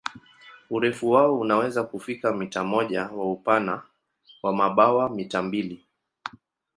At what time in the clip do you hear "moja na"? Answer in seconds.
2.63-3.11